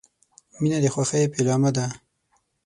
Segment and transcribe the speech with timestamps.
[0.61, 1.85] •مینه د خوښۍ پیلامه ده.